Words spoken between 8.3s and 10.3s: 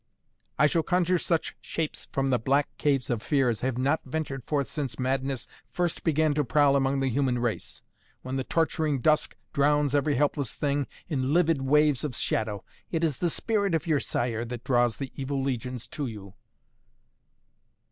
the torturing dusk drowns every